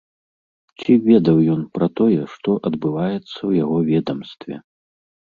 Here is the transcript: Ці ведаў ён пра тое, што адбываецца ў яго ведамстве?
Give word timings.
Ці 0.83 0.91
ведаў 1.09 1.41
ён 1.55 1.59
пра 1.77 1.87
тое, 1.99 2.17
што 2.35 2.55
адбываецца 2.69 3.19
ў 3.25 3.51
яго 3.63 3.77
ведамстве? 3.91 4.55